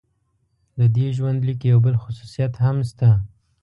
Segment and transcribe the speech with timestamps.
[0.77, 3.09] د دې ژوندلیک یو بل خصوصیت هم شته.